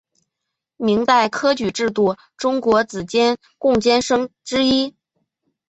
[0.77, 4.95] 明代科举制度中国子监贡监生之一。